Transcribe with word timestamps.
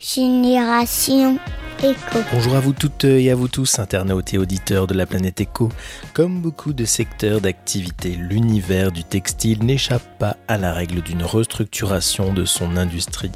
Génération 0.00 1.38
Éco. 1.82 2.20
Bonjour 2.32 2.54
à 2.54 2.60
vous 2.60 2.72
toutes 2.72 3.04
et 3.04 3.32
à 3.32 3.34
vous 3.34 3.48
tous, 3.48 3.80
internautes 3.80 4.32
et 4.32 4.38
auditeurs 4.38 4.86
de 4.86 4.94
la 4.94 5.06
planète 5.06 5.40
Éco. 5.40 5.70
Comme 6.12 6.40
beaucoup 6.40 6.72
de 6.72 6.84
secteurs 6.84 7.40
d'activité, 7.40 8.10
l'univers 8.10 8.92
du 8.92 9.02
textile 9.02 9.64
n'échappe 9.64 10.18
pas 10.20 10.36
à 10.46 10.56
la 10.56 10.72
règle 10.72 11.02
d'une 11.02 11.24
restructuration 11.24 12.32
de 12.32 12.44
son 12.44 12.76
industrie. 12.76 13.32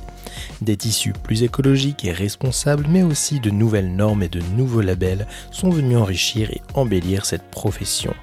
Des 0.60 0.76
tissus 0.76 1.12
plus 1.12 1.42
écologiques 1.42 2.04
et 2.04 2.12
responsables, 2.12 2.86
mais 2.88 3.02
aussi 3.02 3.40
de 3.40 3.50
nouvelles 3.50 3.94
normes 3.94 4.22
et 4.22 4.28
de 4.28 4.40
nouveaux 4.54 4.82
labels 4.82 5.26
sont 5.50 5.70
venus 5.70 5.98
enrichir 5.98 6.48
et 6.52 6.62
embellir 6.74 7.26
cette 7.26 7.50
profession. 7.50 8.14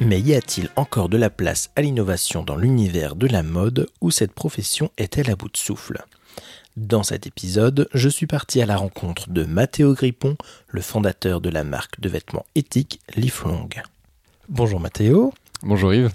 Mais 0.00 0.18
y 0.18 0.34
a-t-il 0.34 0.70
encore 0.76 1.10
de 1.10 1.18
la 1.18 1.28
place 1.28 1.68
à 1.76 1.82
l'innovation 1.82 2.42
dans 2.42 2.56
l'univers 2.56 3.16
de 3.16 3.26
la 3.26 3.42
mode 3.42 3.86
où 4.00 4.10
cette 4.10 4.32
profession 4.32 4.90
est-elle 4.96 5.30
à 5.30 5.36
bout 5.36 5.50
de 5.50 5.58
souffle? 5.58 6.02
Dans 6.76 7.02
cet 7.02 7.26
épisode, 7.26 7.88
je 7.94 8.08
suis 8.08 8.28
parti 8.28 8.62
à 8.62 8.66
la 8.66 8.76
rencontre 8.76 9.28
de 9.28 9.44
Matteo 9.44 9.92
Grippon, 9.92 10.36
le 10.68 10.80
fondateur 10.80 11.40
de 11.40 11.50
la 11.50 11.64
marque 11.64 12.00
de 12.00 12.08
vêtements 12.08 12.46
éthiques 12.54 13.00
Liflong. 13.16 13.68
Bonjour 14.48 14.78
Matteo. 14.78 15.34
Bonjour 15.64 15.92
Yves. 15.92 16.12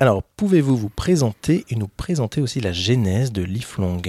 Alors, 0.00 0.24
pouvez-vous 0.24 0.76
vous 0.76 0.88
présenter 0.88 1.64
et 1.70 1.76
nous 1.76 1.86
présenter 1.86 2.40
aussi 2.40 2.60
la 2.60 2.72
genèse 2.72 3.30
de 3.30 3.42
Liflong? 3.42 4.02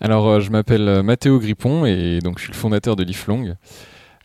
Alors, 0.00 0.28
euh, 0.28 0.40
je 0.40 0.50
m'appelle 0.50 0.88
euh, 0.88 1.02
Matteo 1.02 1.38
Grippon 1.40 1.84
et 1.84 2.20
donc 2.20 2.38
je 2.38 2.44
suis 2.44 2.52
le 2.52 2.56
fondateur 2.58 2.96
de 2.96 3.04
Liflong. 3.04 3.54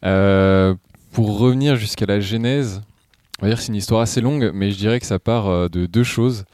Euh, 0.05 0.73
pour 1.11 1.37
revenir 1.37 1.75
jusqu'à 1.75 2.05
la 2.05 2.21
genèse, 2.21 2.81
on 3.41 3.45
va 3.45 3.49
dire 3.49 3.57
que 3.57 3.63
c'est 3.63 3.73
une 3.73 3.75
histoire 3.75 3.99
assez 3.99 4.21
longue, 4.21 4.51
mais 4.53 4.71
je 4.71 4.77
dirais 4.77 5.01
que 5.01 5.05
ça 5.05 5.19
part 5.19 5.69
de 5.69 5.85
deux 5.85 6.03
choses. 6.05 6.45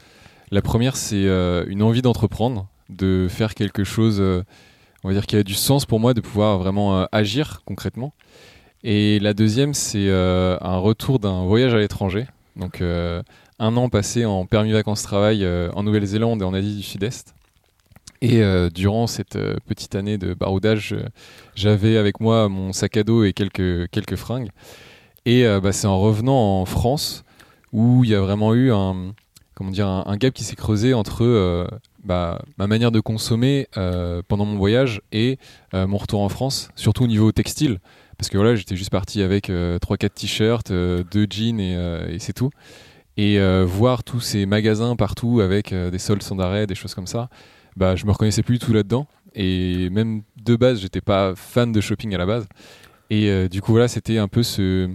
La 0.50 0.60
première, 0.60 0.96
c'est 0.96 1.24
une 1.68 1.82
envie 1.82 2.02
d'entreprendre, 2.02 2.66
de 2.88 3.26
faire 3.28 3.54
quelque 3.54 3.84
chose, 3.84 4.18
euh, 4.20 4.42
on 5.04 5.08
va 5.08 5.14
dire, 5.14 5.26
qui 5.26 5.36
a 5.36 5.42
du 5.42 5.54
sens 5.54 5.86
pour 5.86 6.00
moi, 6.00 6.14
de 6.14 6.20
pouvoir 6.20 6.58
vraiment 6.58 7.06
agir 7.12 7.62
concrètement. 7.64 8.12
Et 8.84 9.18
la 9.20 9.34
deuxième, 9.34 9.74
c'est 9.74 10.10
un 10.10 10.78
retour 10.78 11.18
d'un 11.18 11.44
voyage 11.44 11.74
à 11.74 11.78
l'étranger. 11.78 12.26
Donc, 12.56 12.80
un 12.80 13.76
an 13.76 13.88
passé 13.88 14.24
en 14.24 14.46
permis 14.46 14.72
vacances-travail 14.72 15.46
en 15.74 15.82
Nouvelle-Zélande 15.82 16.42
et 16.42 16.44
en 16.44 16.54
Asie 16.54 16.76
du 16.76 16.82
Sud-Est. 16.82 17.34
Et 18.22 18.40
durant 18.72 19.08
cette 19.08 19.38
petite 19.66 19.96
année 19.96 20.16
de 20.16 20.32
baroudage, 20.32 20.94
j'avais 21.56 21.96
avec 21.96 22.20
moi 22.20 22.48
mon 22.48 22.72
sac 22.72 22.96
à 22.96 23.02
dos 23.02 23.24
et 23.24 23.32
quelques, 23.32 23.90
quelques 23.90 24.16
fringues. 24.16 24.50
Et 25.28 25.46
euh, 25.46 25.60
bah, 25.60 25.72
c'est 25.72 25.86
en 25.86 26.00
revenant 26.00 26.62
en 26.62 26.64
France 26.64 27.22
où 27.74 28.02
il 28.02 28.08
y 28.08 28.14
a 28.14 28.20
vraiment 28.20 28.54
eu 28.54 28.72
un, 28.72 29.12
comment 29.58 29.70
dire, 29.72 29.88
un, 29.88 30.16
gap 30.16 30.32
qui 30.32 30.44
s'est 30.44 30.54
creusé 30.54 30.94
entre 30.94 31.24
euh, 31.24 31.66
bah, 32.04 32.40
ma 32.58 32.68
manière 32.68 32.92
de 32.92 33.00
consommer 33.00 33.66
euh, 33.76 34.22
pendant 34.28 34.44
mon 34.44 34.56
voyage 34.56 35.02
et 35.10 35.38
mon 35.72 35.96
retour 35.96 36.20
en 36.20 36.28
France, 36.28 36.70
surtout 36.76 37.04
au 37.04 37.06
niveau 37.08 37.32
textile. 37.32 37.80
Parce 38.16 38.30
que 38.30 38.38
voilà, 38.38 38.54
j'étais 38.54 38.76
juste 38.76 38.90
parti 38.90 39.20
avec 39.20 39.48
3-4 39.48 40.10
t-shirts, 40.10 40.72
2 40.72 41.04
jeans 41.28 41.60
et, 41.60 42.18
c'est 42.18 42.32
tout. 42.32 42.50
Et 43.16 43.38
voir 43.64 44.02
tous 44.04 44.20
ces 44.20 44.46
magasins 44.46 44.96
partout 44.96 45.40
avec 45.40 45.74
des 45.74 45.98
soldes 45.98 46.22
sans 46.22 46.38
arrêt, 46.38 46.66
des 46.66 46.74
choses 46.74 46.94
comme 46.94 47.06
ça, 47.06 47.28
bah, 47.76 47.94
je 47.96 48.06
me 48.06 48.12
reconnaissais 48.12 48.42
plus 48.42 48.58
du 48.58 48.64
tout 48.64 48.72
là-dedans. 48.72 49.06
Et 49.34 49.90
même 49.90 50.22
de 50.42 50.56
base, 50.56 50.80
j'étais 50.80 51.00
pas 51.00 51.34
fan 51.36 51.70
de 51.70 51.80
shopping 51.80 52.14
à 52.14 52.18
la 52.18 52.26
base. 52.26 52.48
Et 53.10 53.48
du 53.48 53.60
coup, 53.60 53.72
voilà, 53.72 53.86
c'était 53.86 54.18
un 54.18 54.28
peu 54.28 54.42
ce, 54.42 54.88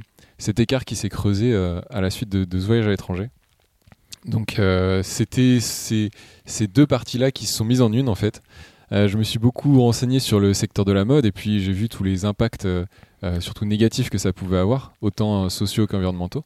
cet 0.44 0.60
écart 0.60 0.86
qui 0.86 0.96
s'est 0.96 1.10
creusé 1.10 1.54
euh, 1.54 1.82
à 1.90 2.02
la 2.02 2.10
suite 2.10 2.30
de, 2.30 2.60
ce 2.60 2.66
voyage 2.66 2.86
à 2.86 2.90
l'étranger. 2.90 3.30
Donc 4.26 4.60
euh, 4.60 5.04
c'était 5.04 5.60
ces, 5.60 6.10
deux 6.68 6.88
parties-là 6.88 7.32
qui 7.32 7.46
se 7.46 7.54
sont 7.54 7.66
mises 7.66 7.82
en 7.82 7.92
une 7.92 8.10
en 8.10 8.16
fait. 8.16 8.42
Euh, 8.92 9.08
je 9.08 9.18
me 9.18 9.24
suis 9.24 9.40
beaucoup 9.40 9.82
renseigné 9.82 10.20
sur 10.20 10.40
le 10.40 10.54
secteur 10.54 10.86
de 10.86 10.92
la 10.92 11.04
mode 11.04 11.26
et 11.26 11.32
puis 11.32 11.62
j'ai 11.62 11.72
vu 11.72 11.90
tous 11.90 12.04
les 12.04 12.26
impacts, 12.26 12.68
surtout 13.40 13.66
négatifs 13.66 14.10
que 14.10 14.18
ça 14.18 14.34
pouvait 14.34 14.58
avoir, 14.58 14.94
autant 15.02 15.50
sociaux 15.50 15.88
qu'environnementaux. 15.88 16.44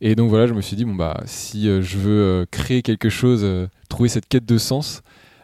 Et 0.00 0.14
donc 0.16 0.30
voilà, 0.30 0.46
je 0.46 0.54
me 0.54 0.60
suis 0.60 0.76
dit, 0.76 0.84
bon 0.84 0.94
bah 0.94 1.20
si 1.26 1.64
je 1.64 1.98
veux 1.98 2.46
créer 2.50 2.82
quelque 2.82 3.08
chose, 3.08 3.46
trouver 3.88 4.08
cette 4.08 4.28
quête 4.28 4.44
de 4.44 4.58
sens, 4.58 5.02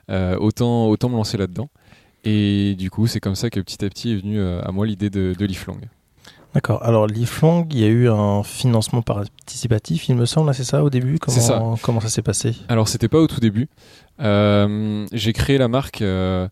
autant, 0.08 0.90
me 0.90 1.16
lancer 1.16 1.36
là-dedans. 1.36 1.68
Et 2.24 2.74
du 2.76 2.90
coup, 2.90 3.06
c'est 3.06 3.20
comme 3.20 3.36
ça 3.36 3.50
que 3.50 3.60
petit 3.60 3.84
à 3.84 3.88
petit 3.88 4.12
est 4.12 4.16
venue 4.16 4.40
à 4.40 4.70
moi 4.72 4.86
l'idée 4.86 5.10
de, 5.10 5.34
de 5.38 5.46
Liflong. 5.46 5.80
D'accord. 6.54 6.82
Alors, 6.82 7.06
l'IFLONG, 7.06 7.72
il 7.74 7.80
y 7.80 7.84
a 7.84 7.88
eu 7.88 8.08
un 8.08 8.42
financement 8.42 9.02
participatif, 9.02 10.08
il 10.08 10.16
me 10.16 10.24
semble, 10.24 10.52
c'est 10.54 10.64
ça 10.64 10.82
au 10.82 10.90
début? 10.90 11.18
Comment, 11.18 11.38
ça. 11.38 11.62
Comment 11.82 12.00
ça 12.00 12.08
s'est 12.08 12.22
passé? 12.22 12.56
Alors, 12.68 12.88
c'était 12.88 13.08
pas 13.08 13.18
au 13.18 13.26
tout 13.26 13.40
début. 13.40 13.68
Euh, 14.20 15.06
j'ai 15.12 15.32
créé 15.32 15.58
la 15.58 15.68
marque, 15.68 16.02
euh, 16.02 16.48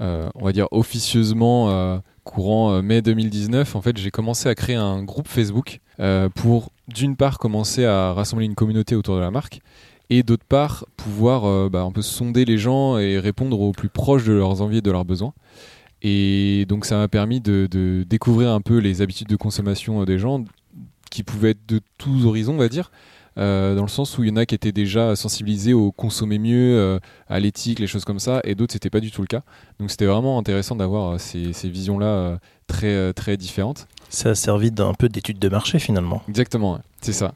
euh, 0.00 0.28
on 0.34 0.44
va 0.44 0.52
dire 0.52 0.68
officieusement, 0.70 2.00
courant 2.24 2.82
mai 2.82 3.02
2019. 3.02 3.76
En 3.76 3.82
fait, 3.82 3.96
j'ai 3.98 4.10
commencé 4.10 4.48
à 4.48 4.54
créer 4.54 4.76
un 4.76 5.02
groupe 5.02 5.28
Facebook 5.28 5.80
pour, 6.34 6.70
d'une 6.88 7.16
part, 7.16 7.38
commencer 7.38 7.84
à 7.84 8.12
rassembler 8.14 8.46
une 8.46 8.54
communauté 8.54 8.96
autour 8.96 9.16
de 9.16 9.20
la 9.20 9.30
marque 9.30 9.60
et 10.10 10.22
d'autre 10.22 10.44
part, 10.46 10.84
pouvoir 10.96 11.70
bah, 11.70 11.82
un 11.82 11.90
peu 11.90 12.02
sonder 12.02 12.44
les 12.44 12.58
gens 12.58 12.98
et 12.98 13.18
répondre 13.18 13.58
aux 13.60 13.72
plus 13.72 13.88
proches 13.88 14.24
de 14.24 14.32
leurs 14.32 14.60
envies 14.62 14.78
et 14.78 14.82
de 14.82 14.90
leurs 14.90 15.04
besoins. 15.04 15.32
Et 16.06 16.66
donc 16.68 16.84
ça 16.84 16.98
m'a 16.98 17.08
permis 17.08 17.40
de, 17.40 18.04
découvrir 18.06 18.50
un 18.50 18.60
peu 18.60 18.76
les 18.76 19.00
habitudes 19.00 19.26
de 19.26 19.36
consommation 19.36 20.02
euh, 20.02 20.04
des 20.04 20.18
gens 20.18 20.44
qui 21.10 21.22
pouvaient 21.22 21.50
être 21.50 21.66
de 21.66 21.80
tous 21.98 22.26
horizons, 22.26 22.54
on 22.54 22.58
va 22.58 22.68
dire. 22.68 22.92
Euh, 23.36 23.74
dans 23.74 23.82
le 23.82 23.88
sens 23.88 24.16
où 24.16 24.22
il 24.22 24.28
y 24.28 24.32
en 24.32 24.36
a 24.36 24.46
qui 24.46 24.54
étaient 24.54 24.70
déjà 24.70 25.16
sensibilisés 25.16 25.72
au 25.72 25.90
consommer 25.90 26.38
mieux, 26.38 26.78
euh, 26.78 27.00
à 27.26 27.40
l'éthique, 27.40 27.80
les 27.80 27.86
choses 27.86 28.04
comme 28.04 28.20
ça, 28.20 28.40
et 28.44 28.54
d'autres 28.54 28.74
c'était 28.74 28.90
pas 28.90 29.00
du 29.00 29.10
tout 29.10 29.22
le 29.22 29.26
cas. 29.26 29.42
Donc 29.80 29.90
c'était 29.90 30.04
vraiment 30.04 30.38
intéressant 30.38 30.76
d'avoir 30.76 31.18
ces, 31.18 31.50
visions-là 31.64 32.38
très 32.66 33.12
très 33.14 33.36
différentes. 33.38 33.88
Ça 34.10 34.30
a 34.30 34.34
servi 34.34 34.70
d'un 34.70 34.92
peu 34.92 35.08
d'étude 35.08 35.38
de 35.38 35.48
marché 35.48 35.78
finalement. 35.78 36.22
Exactement, 36.28 36.78
c'est 37.00 37.14
ça. 37.14 37.34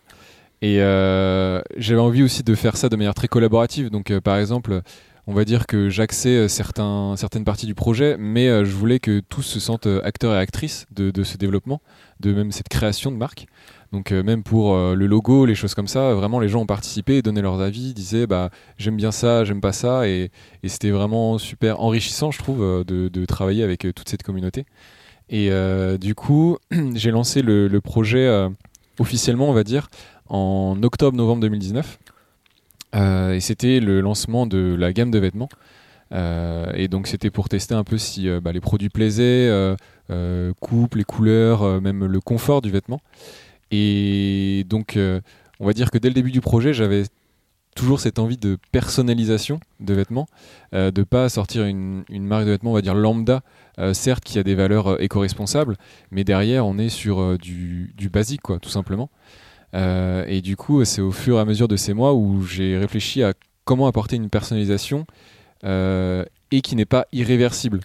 Et 0.61 0.77
j'avais 0.77 2.01
envie 2.01 2.23
aussi 2.23 2.43
de 2.43 2.55
faire 2.55 2.77
ça 2.77 2.89
de 2.91 2.97
manière 2.97 3.15
très 3.15 3.29
collaborative. 3.29 3.91
Donc 3.91 4.17
par 4.21 4.37
exemple, 4.37 4.83
on 5.29 5.35
va 5.35 5.45
dire 5.45 5.67
que 5.67 5.91
j'accède 5.91 6.45
euh, 6.45 6.49
certains, 6.49 7.15
certaines 7.19 7.45
parties 7.45 7.67
du 7.67 7.75
projet, 7.75 8.17
mais 8.19 8.49
euh, 8.49 8.65
je 8.65 8.75
voulais 8.75 8.99
que 8.99 9.21
tous 9.21 9.43
se 9.43 9.61
sentent 9.61 9.87
euh, 9.87 10.01
acteurs 10.03 10.35
et 10.35 10.39
actrices 10.39 10.87
de, 10.91 11.23
ce 11.23 11.37
développement, 11.37 11.83
de 12.21 12.33
même 12.33 12.51
cette 12.51 12.71
création 12.71 13.13
de 13.13 13.17
marque. 13.17 13.47
Donc 13.93 14.11
même 14.11 14.43
pour 14.43 14.77
le 14.77 15.07
logo, 15.07 15.47
les 15.47 15.55
choses 15.55 15.75
comme 15.75 15.89
ça, 15.89 16.13
vraiment 16.13 16.41
les 16.41 16.49
gens 16.49 16.61
ont 16.61 16.67
participé, 16.67 17.23
donné 17.23 17.41
leurs 17.41 17.61
avis, 17.61 17.95
disaient 17.95 18.27
bah 18.27 18.51
j'aime 18.77 18.97
bien 18.97 19.13
ça, 19.13 19.45
j'aime 19.45 19.63
pas 19.63 19.73
ça, 19.73 20.07
et, 20.07 20.31
c'était 20.67 20.91
vraiment 20.91 21.39
super 21.39 21.81
enrichissant, 21.81 22.31
je 22.31 22.39
trouve, 22.39 22.85
de, 22.85 23.25
travailler 23.25 23.63
avec 23.63 23.87
toute 23.95 24.07
cette 24.07 24.23
communauté. 24.23 24.67
Et 25.31 25.51
du 25.99 26.15
coup, 26.15 26.59
j'ai 26.95 27.11
lancé 27.11 27.41
le 27.41 27.81
projet 27.81 28.29
officiellement, 28.99 29.49
on 29.49 29.55
va 29.55 29.65
dire, 29.65 29.89
en 30.29 30.77
octobre-novembre 30.83 31.41
2019. 31.41 31.99
Euh, 32.95 33.35
et 33.35 33.41
c'était 33.41 33.81
le 33.81 34.01
lancement 34.01 34.47
de 34.47 34.77
la 34.79 34.93
gamme 34.93 35.11
de 35.11 35.19
vêtements. 35.19 35.49
Euh, 36.13 36.71
et 36.75 36.89
donc 36.89 37.07
c'était 37.07 37.31
pour 37.31 37.51
tester 37.51 37.75
un 37.75 37.85
peu 37.85 37.99
si 37.99 38.29
euh, 38.29 38.41
bah, 38.41 38.53
les 38.53 38.61
produits 38.61 38.89
plaisaient, 38.89 39.51
coupe, 40.61 40.95
les 40.95 41.05
couleurs, 41.05 41.81
même 41.81 42.05
le 42.05 42.21
confort 42.21 42.63
du 42.63 42.71
vêtement. 42.71 43.01
Et 43.71 44.65
donc 44.69 44.99
on 45.61 45.67
va 45.67 45.73
dire 45.73 45.91
que 45.91 45.99
dès 45.99 46.09
le 46.09 46.15
début 46.15 46.31
du 46.31 46.41
projet, 46.41 46.73
j'avais 46.73 47.05
toujours 47.77 48.01
cette 48.01 48.19
envie 48.19 48.39
de 48.39 48.59
personnalisation 48.73 49.61
de 49.79 49.95
vêtements, 49.95 50.27
de 50.73 50.91
de 50.91 51.03
pas 51.05 51.29
sortir 51.29 51.65
une, 51.65 52.05
marque 52.11 52.47
de 52.47 52.51
vêtements, 52.51 52.71
on 52.71 52.75
va 52.75 52.81
dire 52.81 52.95
lambda, 52.95 53.43
certes 53.93 54.25
qui 54.25 54.39
a 54.39 54.43
des 54.43 54.55
valeurs 54.55 55.01
éco-responsables, 55.03 55.77
mais 56.11 56.25
derrière 56.25 56.67
on 56.67 56.79
est 56.79 56.89
sur 56.89 57.37
du, 57.39 57.93
du, 57.97 58.09
basique, 58.09 58.41
quoi, 58.41 58.59
tout 58.59 58.71
simplement. 58.71 59.11
Euh, 59.75 60.25
et 60.27 60.41
du 60.41 60.57
coup, 60.57 60.85
c'est 60.85 61.01
au 61.01 61.13
fur 61.13 61.37
et 61.37 61.41
à 61.41 61.45
mesure 61.45 61.69
de 61.69 61.77
ces 61.77 61.95
mois 61.95 62.15
où 62.15 62.43
j'ai 62.43 62.79
réfléchi 62.79 63.23
à 63.23 63.35
comment 63.65 63.87
apporter 63.87 64.17
une 64.17 64.31
personnalisation 64.31 65.07
euh, 65.65 66.25
et 66.51 66.61
qui 66.61 66.77
n'est 66.77 66.87
pas 66.87 67.07
irréversible. 67.13 67.81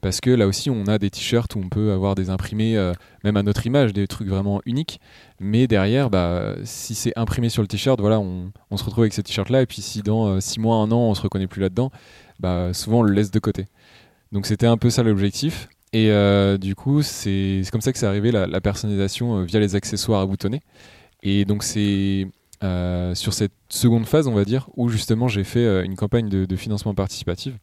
Parce 0.00 0.20
que 0.20 0.30
là 0.30 0.46
aussi, 0.46 0.70
on 0.70 0.86
a 0.86 0.98
des 0.98 1.10
t-shirts 1.10 1.56
où 1.56 1.58
on 1.58 1.68
peut 1.68 1.90
avoir 1.90 2.14
des 2.14 2.30
imprimés, 2.30 2.76
euh, 2.76 2.92
même 3.24 3.36
à 3.36 3.42
notre 3.42 3.66
image, 3.66 3.92
des 3.92 4.06
trucs 4.06 4.28
vraiment 4.28 4.60
uniques. 4.64 5.00
Mais 5.40 5.66
derrière, 5.66 6.10
bah, 6.10 6.54
si 6.64 6.94
c'est 6.94 7.12
imprimé 7.16 7.48
sur 7.48 7.62
le 7.62 7.68
t-shirt, 7.68 8.00
voilà, 8.00 8.20
on, 8.20 8.52
se 8.76 8.84
retrouve 8.84 9.04
avec 9.04 9.14
ce 9.14 9.20
t-shirt-là. 9.20 9.62
Et 9.62 9.66
puis 9.66 9.82
si 9.82 10.02
dans 10.02 10.40
6 10.40 10.60
mois, 10.60 10.76
1 10.76 10.92
an, 10.92 10.98
on 10.98 11.14
se 11.14 11.22
reconnaît 11.22 11.48
plus 11.48 11.60
là-dedans, 11.60 11.90
bah, 12.38 12.72
souvent 12.72 13.00
on 13.00 13.02
le 13.02 13.12
laisse 13.14 13.30
de 13.30 13.38
côté. 13.38 13.66
Donc 14.32 14.46
c'était 14.46 14.66
un 14.66 14.76
peu 14.76 14.90
ça 14.90 15.02
l'objectif. 15.02 15.68
Et 15.92 16.10
du 16.58 16.74
coup, 16.74 17.02
c'est 17.02 17.62
comme 17.72 17.80
ça 17.80 17.90
que 17.90 17.98
c'est 17.98 18.06
arrivé 18.06 18.30
la 18.30 18.60
personnalisation 18.60 19.42
via 19.42 19.58
les 19.58 19.74
accessoires 19.74 20.20
à 20.20 20.26
boutonner. 20.26 20.60
Et 21.22 21.44
donc 21.44 21.62
c'est 21.62 22.28
euh, 22.64 23.14
sur 23.14 23.34
cette 23.34 23.52
seconde 23.68 24.06
phase, 24.06 24.28
on 24.28 24.34
va 24.34 24.44
dire, 24.44 24.68
où 24.76 24.88
justement 24.88 25.28
j'ai 25.28 25.44
fait 25.44 25.64
euh, 25.64 25.84
une 25.84 25.94
campagne 25.94 26.28
de, 26.28 26.56
financement 26.56 26.94
participatif. 26.94 27.54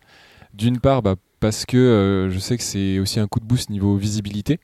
D'une 0.54 0.80
part, 0.80 1.02
bah, 1.02 1.16
parce 1.40 1.66
que 1.66 1.78
euh, 1.78 2.30
je 2.30 2.38
sais 2.38 2.58
que 2.58 2.64
c'est 2.64 3.00
aussi 3.00 3.20
un 3.20 3.28
coup 3.28 3.40
de 3.40 3.46
boost 3.46 3.72
niveau 3.72 3.98
visibilité. 3.98 4.60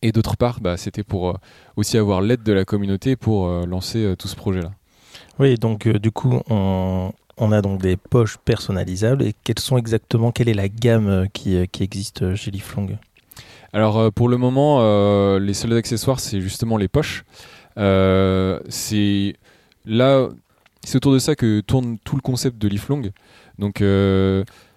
Et 0.00 0.12
d'autre 0.12 0.36
part, 0.36 0.60
bah, 0.60 0.76
c'était 0.76 1.02
pour 1.02 1.38
aussi 1.76 1.98
avoir 1.98 2.22
l'aide 2.22 2.42
de 2.42 2.52
la 2.52 2.64
communauté 2.64 3.16
pour 3.16 3.48
lancer 3.66 4.14
tout 4.18 4.28
ce 4.28 4.36
projet-là. 4.36 4.72
Oui, 5.38 5.56
donc 5.56 5.88
du 5.88 6.10
coup, 6.10 6.40
on, 6.50 7.12
on 7.38 7.52
a 7.52 7.62
donc 7.62 7.80
des 7.80 7.96
poches 7.96 8.36
personnalisables. 8.38 9.22
Et 9.22 9.34
quelles 9.44 9.58
sont 9.58 9.78
exactement, 9.78 10.30
quelle 10.30 10.48
est 10.48 10.54
la 10.54 10.68
gamme 10.68 11.26
qui, 11.32 11.56
qui 11.68 11.82
existe 11.82 12.34
chez 12.34 12.50
Liflong 12.50 12.98
Alors 13.72 14.12
pour 14.12 14.28
le 14.28 14.36
moment, 14.36 14.80
les 15.38 15.54
seuls 15.54 15.74
accessoires, 15.74 16.20
c'est 16.20 16.42
justement 16.42 16.76
les 16.76 16.88
poches. 16.88 17.24
C'est 17.76 19.34
là, 19.84 20.28
c'est 20.84 20.96
autour 20.96 21.12
de 21.12 21.18
ça 21.18 21.34
que 21.34 21.60
tourne 21.60 21.98
tout 22.04 22.16
le 22.16 22.22
concept 22.22 22.58
de 22.58 22.68
Liflong. 22.68 23.10
Donc 23.58 23.82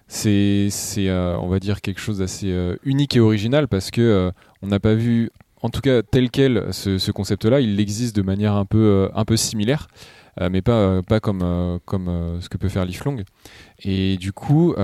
c'est, 0.06 0.70
on 1.10 1.48
va 1.48 1.58
dire, 1.60 1.80
quelque 1.80 2.00
chose 2.00 2.18
d'assez 2.18 2.54
unique 2.84 3.16
et 3.16 3.20
original 3.20 3.68
parce 3.68 3.90
que 3.90 4.32
on 4.62 4.66
n'a 4.66 4.80
pas 4.80 4.94
vu 4.94 5.30
en 5.62 5.70
tout 5.70 5.80
cas 5.80 6.02
tel 6.02 6.30
quel 6.30 6.72
ce, 6.72 7.10
concept-là, 7.10 7.60
il 7.60 7.80
existe 7.80 8.14
de 8.16 8.22
manière 8.22 8.54
un 8.54 8.64
peu, 8.64 8.78
euh, 8.78 9.08
un 9.14 9.24
peu 9.24 9.36
similaire, 9.36 9.88
euh, 10.40 10.48
mais 10.50 10.62
pas, 10.62 10.72
euh, 10.72 11.02
pas 11.02 11.20
comme, 11.20 11.80
comme 11.84 12.38
ce 12.40 12.48
que 12.48 12.56
peut 12.56 12.68
faire 12.68 12.84
Liflong. 12.84 13.24
Et 13.82 14.16
du 14.16 14.32
coup, 14.32 14.74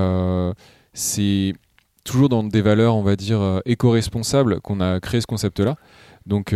c'est 0.93 1.55
toujours 2.05 2.29
dans 2.29 2.45
des 2.45 2.63
valeurs, 2.63 2.97
on 2.97 3.03
va 3.03 3.17
dire, 3.17 3.61
éco-responsables 3.65 4.61
qu'on 4.61 4.81
a 4.81 5.01
créé 5.01 5.21
ce 5.21 5.27
concept-là. 5.27 5.77
Donc 6.27 6.55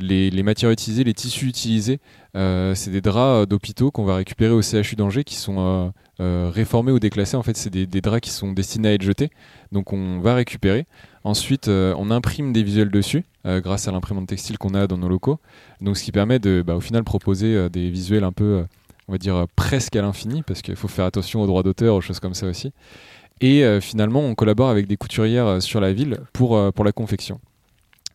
les, 0.00 0.42
matières 0.42 0.70
utilisées, 0.70 1.04
les 1.04 1.14
tissus 1.14 1.46
utilisés, 1.46 2.00
c'est 2.34 2.90
des 2.90 3.00
draps 3.00 3.48
d'hôpitaux 3.48 3.90
qu'on 3.90 4.04
va 4.04 4.16
récupérer 4.16 4.52
au 4.52 4.62
CHU 4.62 4.96
d'Angers 4.96 5.24
qui 5.24 5.36
sont 5.36 5.92
réformés 6.18 6.92
ou 6.92 6.98
déclassés. 6.98 7.36
En 7.36 7.42
fait, 7.42 7.56
c'est 7.56 7.70
des, 7.70 7.86
draps 8.00 8.20
qui 8.20 8.30
sont 8.30 8.52
destinés 8.52 8.88
à 8.88 8.92
être 8.94 9.02
jetés. 9.02 9.30
Donc 9.72 9.92
on 9.92 10.20
va 10.20 10.34
récupérer. 10.34 10.86
Ensuite, 11.22 11.68
euh, 11.68 11.94
on 11.98 12.10
imprime 12.10 12.52
des 12.52 12.62
visuels 12.62 12.90
dessus 12.90 13.24
euh, 13.46 13.60
grâce 13.60 13.88
à 13.88 13.92
l'imprimante 13.92 14.26
textile 14.26 14.56
qu'on 14.56 14.74
a 14.74 14.86
dans 14.86 14.96
nos 14.96 15.08
locaux. 15.08 15.38
Donc, 15.80 15.98
ce 15.98 16.04
qui 16.04 16.12
permet 16.12 16.38
de, 16.38 16.62
bah, 16.66 16.74
au 16.74 16.80
final, 16.80 17.04
proposer 17.04 17.54
euh, 17.54 17.68
des 17.68 17.90
visuels 17.90 18.24
un 18.24 18.32
peu, 18.32 18.64
on 19.06 19.12
va 19.12 19.18
dire, 19.18 19.46
presque 19.54 19.96
à 19.96 20.02
l'infini, 20.02 20.42
parce 20.42 20.62
qu'il 20.62 20.76
faut 20.76 20.88
faire 20.88 21.04
attention 21.04 21.42
aux 21.42 21.46
droits 21.46 21.62
d'auteur, 21.62 21.94
aux 21.94 22.00
choses 22.00 22.20
comme 22.20 22.34
ça 22.34 22.46
aussi. 22.46 22.72
Et 23.42 23.64
finalement, 23.80 24.20
on 24.20 24.34
collabore 24.34 24.68
avec 24.68 24.86
des 24.86 24.98
couturières 24.98 25.62
sur 25.62 25.80
la 25.80 25.94
ville 25.94 26.20
pour, 26.34 26.60
pour 26.74 26.84
la 26.84 26.92
confection. 26.92 27.40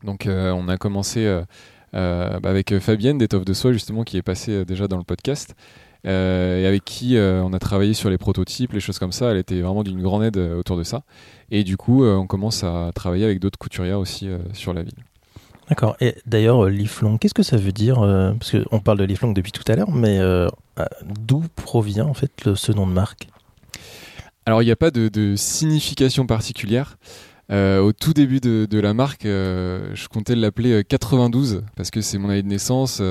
Donc, 0.03 0.27
on 0.27 0.67
a 0.67 0.77
commencé 0.77 1.41
bah, 1.95 2.39
avec 2.43 2.77
Fabienne 2.79 3.17
d'Étoffe 3.17 3.45
de 3.45 3.53
Soie, 3.53 3.71
justement, 3.71 4.03
qui 4.03 4.17
est 4.17 4.21
passée 4.21 4.65
déjà 4.65 4.87
dans 4.87 4.97
le 4.97 5.03
podcast. 5.03 5.55
Euh, 6.05 6.61
et 6.61 6.67
avec 6.67 6.85
qui 6.85 7.17
euh, 7.17 7.41
on 7.41 7.53
a 7.53 7.59
travaillé 7.59 7.95
sur 7.95 8.09
les 8.09 8.17
prototypes, 8.17 8.73
les 8.73 8.79
choses 8.79 8.99
comme 8.99 9.11
ça. 9.11 9.31
Elle 9.31 9.37
était 9.37 9.61
vraiment 9.61 9.83
d'une 9.83 10.01
grande 10.01 10.23
aide 10.23 10.37
euh, 10.37 10.59
autour 10.59 10.77
de 10.77 10.83
ça. 10.83 11.03
Et 11.49 11.63
du 11.63 11.77
coup, 11.77 12.05
on 12.05 12.27
commence 12.27 12.63
à 12.63 12.91
travailler 12.93 13.25
avec 13.25 13.39
d'autres 13.39 13.59
couturières 13.59 13.99
aussi 13.99 14.27
sur 14.53 14.73
la 14.73 14.81
ville. 14.81 14.95
D'accord. 15.69 15.95
Et 16.01 16.15
d'ailleurs, 16.25 16.65
Liflong, 16.65 17.19
qu'est-ce 17.19 17.35
que 17.35 17.43
ça 17.43 17.57
veut 17.57 17.71
dire 17.71 17.99
Parce 18.39 18.51
qu'on 18.51 18.79
parle 18.79 18.97
de 18.97 19.03
Liflong 19.03 19.31
depuis 19.31 19.51
tout 19.51 19.63
à 19.71 19.75
l'heure, 19.75 19.91
mais 19.91 20.19
d'où 21.19 21.43
provient 21.55 22.07
en 22.07 22.15
fait 22.15 22.31
ce 22.55 22.71
nom 22.71 22.87
de 22.87 22.93
marque? 22.93 23.27
Alors, 24.47 24.63
il 24.63 24.65
n'y 24.65 24.71
a 24.71 24.75
pas 24.75 24.89
de, 24.89 25.35
signification 25.35 26.25
particulière. 26.25 26.97
Au 27.49 27.93
tout 27.93 28.13
début 28.13 28.39
de, 28.39 28.79
la 28.79 28.93
marque, 28.93 29.23
je 29.23 30.07
comptais 30.07 30.35
l'appeler 30.35 30.83
92 30.83 31.63
parce 31.75 31.91
que 31.91 32.01
c'est 32.01 32.17
mon 32.17 32.29
année 32.29 32.43
de 32.43 32.47
naissance. 32.47 33.01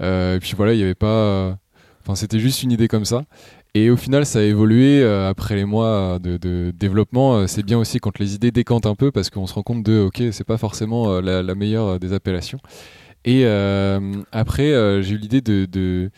et 0.00 0.38
puis 0.40 0.54
voilà, 0.56 0.74
il 0.74 0.78
n'y 0.78 0.84
avait 0.84 0.94
pas 0.94 1.58
Enfin, 2.04 2.16
c'était 2.16 2.38
juste 2.38 2.62
une 2.62 2.70
idée 2.70 2.86
comme 2.86 3.06
ça. 3.06 3.24
Et 3.72 3.88
au 3.90 3.96
final, 3.96 4.26
ça 4.26 4.40
a 4.40 4.42
évolué 4.42 5.02
euh, 5.02 5.28
après 5.28 5.56
les 5.56 5.64
mois 5.64 6.18
de, 6.20 6.70
développement. 6.70 7.36
Euh, 7.36 7.46
c'est 7.46 7.64
bien 7.64 7.78
aussi 7.78 7.98
quand 7.98 8.18
les 8.18 8.34
idées 8.34 8.50
décantent 8.50 8.86
un 8.86 8.94
peu 8.94 9.10
parce 9.10 9.30
qu'on 9.30 9.46
se 9.46 9.54
rend 9.54 9.62
compte 9.62 9.82
de, 9.82 10.00
ok, 10.00 10.22
c'est 10.30 10.44
pas 10.44 10.58
forcément 10.58 11.10
euh, 11.14 11.42
la, 11.42 11.54
meilleure 11.54 11.98
des 11.98 12.12
appellations. 12.12 12.58
Et 13.24 13.46
après, 14.32 15.02
j'ai 15.02 15.14
eu 15.14 15.18
l'idée 15.18 15.40
de, 15.40 16.10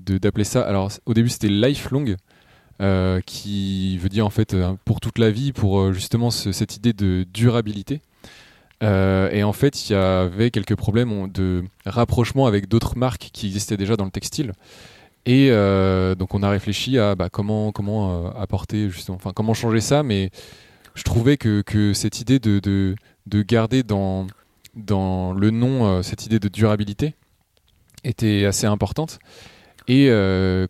d'appeler 0.00 0.44
ça. 0.44 0.62
Alors, 0.62 0.90
au 1.06 1.14
début, 1.14 1.28
c'était 1.28 1.48
lifelong, 1.48 2.16
qui 3.26 3.98
veut 3.98 4.08
dire 4.08 4.26
en 4.26 4.30
fait 4.30 4.56
pour 4.84 5.00
toute 5.00 5.18
la 5.18 5.30
vie, 5.30 5.52
pour 5.52 5.92
justement 5.92 6.30
cette 6.30 6.76
idée 6.76 6.92
de 6.92 7.26
durabilité. 7.32 8.00
et 8.82 9.42
en 9.42 9.52
fait, 9.52 9.88
il 9.88 9.92
y 9.92 9.96
avait 9.96 10.50
quelques 10.50 10.76
problèmes 10.76 11.30
de 11.32 11.64
rapprochement 11.86 12.46
avec 12.46 12.68
d'autres 12.68 12.96
marques 12.96 13.30
qui 13.32 13.46
existaient 13.46 13.76
déjà 13.76 13.96
dans 13.96 14.04
le 14.04 14.10
textile. 14.10 14.52
Et 15.28 15.50
euh, 15.50 16.14
donc 16.14 16.32
on 16.34 16.42
a 16.42 16.48
réfléchi 16.48 16.98
à 16.98 17.14
bah, 17.14 17.28
comment 17.30 17.70
comment 17.70 18.26
euh, 18.26 18.30
apporter 18.30 18.88
justement, 18.88 19.16
enfin 19.16 19.32
comment 19.34 19.52
changer 19.52 19.82
ça, 19.82 20.02
mais 20.02 20.30
je 20.94 21.02
trouvais 21.02 21.36
que, 21.36 21.92
cette 21.92 22.20
idée 22.20 22.38
de, 22.38 22.60
de, 22.60 22.96
de, 23.26 23.42
garder 23.42 23.82
dans 23.82 24.26
dans 24.74 25.34
le 25.34 25.50
nom 25.50 25.86
euh, 25.86 26.02
cette 26.02 26.24
idée 26.24 26.38
de 26.38 26.48
durabilité 26.48 27.14
était 28.04 28.46
assez 28.46 28.66
importante. 28.66 29.18
Et 29.88 30.10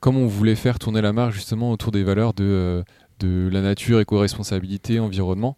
comme 0.01 0.17
on 0.17 0.27
voulait 0.27 0.55
faire 0.55 0.79
tourner 0.79 1.01
la 1.01 1.13
marque 1.13 1.33
justement 1.33 1.73
autour 1.73 1.93
des 1.93 2.05
valeurs 2.05 2.35
de, 2.35 2.85
de 3.19 3.49
la 3.51 3.61
nature, 3.61 4.01
éco-responsabilité, 4.01 5.01
environnement, 5.01 5.57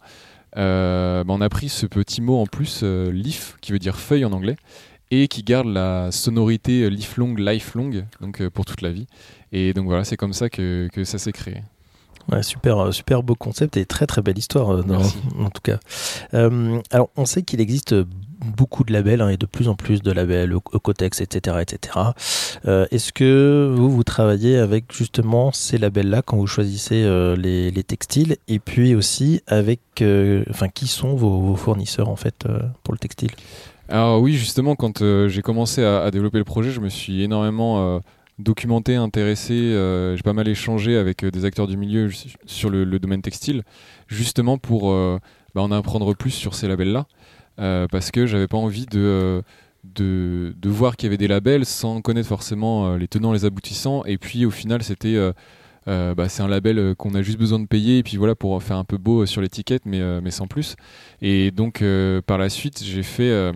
bah, 0.55 1.23
on 1.27 1.41
a 1.41 1.49
pris 1.49 1.69
ce 1.69 1.85
petit 1.85 2.21
mot 2.21 2.39
en 2.39 2.47
plus, 2.47 2.83
leaf, 2.83 3.57
qui 3.61 3.71
veut 3.71 3.79
dire 3.79 3.97
feuille 3.97 4.25
en 4.25 4.31
anglais, 4.31 4.57
et 5.11 5.27
qui 5.27 5.43
garde 5.43 5.67
la 5.67 6.11
sonorité 6.11 6.89
lifelong, 6.89 7.37
lifelong, 7.37 8.05
donc 8.21 8.41
euh, 8.41 8.49
pour 8.49 8.65
toute 8.65 8.81
la 8.81 8.91
vie. 8.91 9.07
Et 9.51 9.73
donc 9.73 9.85
voilà, 9.85 10.05
c'est 10.05 10.17
comme 10.17 10.33
ça 10.33 10.49
que, 10.49 10.87
que 10.91 11.03
ça 11.03 11.19
s'est 11.19 11.33
créé. 11.33 11.63
Ouais, 12.31 12.41
super, 12.43 12.79
euh, 12.79 12.91
super 12.91 13.21
beau 13.21 13.35
concept 13.35 13.75
et 13.75 13.85
très 13.85 14.07
très 14.07 14.21
belle 14.21 14.37
histoire 14.37 14.71
euh, 14.71 14.83
en 15.39 15.49
tout 15.49 15.61
cas. 15.61 15.79
alors 16.31 17.09
on 17.17 17.25
sait 17.25 17.43
qu'il 17.43 17.59
existe 17.59 17.93
beaucoup 18.43 18.83
de 18.83 18.93
labels 18.93 19.21
hein, 19.21 19.29
et 19.29 19.37
de 19.37 19.45
plus 19.45 19.67
en 19.67 19.75
plus 19.75 20.01
de 20.01 20.11
labels, 20.11 20.53
Ecotex, 20.73 21.21
etc. 21.21 21.57
etc. 21.61 21.99
Est-ce 22.65 23.13
que 23.13 23.71
vous, 23.75 23.89
vous 23.89 24.03
travaillez 24.03 24.57
avec 24.57 24.85
justement 24.93 25.51
ces 25.51 25.77
labels-là 25.77 26.21
quand 26.21 26.37
vous 26.37 26.47
choisissez 26.47 27.03
les, 27.37 27.71
les, 27.71 27.83
textiles 27.83 28.37
et 28.47 28.59
puis 28.59 28.95
aussi 28.95 29.41
avec, 29.47 29.81
enfin, 30.49 30.69
qui 30.69 30.87
sont 30.87 31.15
vos, 31.15 31.55
fournisseurs 31.55 32.09
en 32.09 32.15
fait 32.15 32.47
pour 32.83 32.93
le 32.93 32.99
textile? 32.99 33.31
Alors 33.91 34.21
oui, 34.21 34.33
justement, 34.33 34.75
quand 34.75 35.01
euh, 35.01 35.27
j'ai 35.27 35.41
commencé 35.41 35.83
à, 35.83 36.09
développer 36.11 36.37
le 36.37 36.45
projet, 36.45 36.71
je 36.71 36.79
me 36.79 36.87
suis 36.87 37.23
énormément 37.23 37.81
euh, 37.95 37.99
documenté, 38.39 38.95
intéressé, 38.95 39.53
euh, 39.53 40.15
j'ai 40.15 40.23
pas 40.23 40.31
mal 40.31 40.47
échangé 40.47 40.95
avec 40.95 41.25
des 41.25 41.43
acteurs 41.43 41.67
du 41.67 41.75
milieu 41.75 42.09
sur 42.45 42.69
le, 42.69 42.85
domaine 42.99 43.21
textile, 43.21 43.63
justement 44.07 44.57
pour 44.57 44.93
bah, 44.93 45.61
en 45.61 45.71
apprendre 45.71 46.15
plus 46.15 46.31
sur 46.31 46.55
ces 46.55 46.69
labels-là, 46.69 47.05
parce 47.91 48.11
que 48.11 48.25
j'avais 48.25 48.47
pas 48.47 48.57
envie 48.57 48.85
de, 48.85 49.43
de, 49.83 50.53
voir 50.65 50.95
qu'il 50.95 51.07
y 51.07 51.09
avait 51.09 51.17
des 51.17 51.27
labels 51.27 51.65
sans 51.65 52.01
connaître 52.01 52.27
forcément 52.27 52.95
les 52.95 53.07
tenants, 53.07 53.33
les 53.33 53.45
aboutissants, 53.45 54.03
et 54.05 54.17
puis 54.17 54.45
au 54.45 54.51
final 54.51 54.83
c'était... 54.83 55.17
bah, 55.85 56.27
c'est 56.27 56.41
un 56.41 56.47
label 56.47 56.95
qu'on 56.95 57.13
a 57.13 57.21
juste 57.21 57.37
besoin 57.37 57.59
de 57.59 57.67
payer. 57.67 57.99
Et 57.99 58.03
puis 58.03 58.17
voilà 58.17 58.35
pour 58.35 58.61
faire 58.63 58.77
un 58.77 58.83
peu 58.83 58.97
beau 58.97 59.25
sur 59.25 59.41
l'étiquette 59.41 59.83
mais, 59.85 60.01
mais 60.21 60.31
sans 60.31 60.47
plus. 60.47 60.75
Et 61.21 61.51
donc 61.51 61.83
par 62.25 62.37
la 62.37 62.49
suite 62.49 62.83
j'ai 62.83 63.03
fait 63.03 63.53